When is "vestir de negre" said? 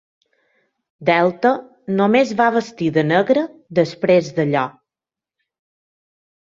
2.57-3.45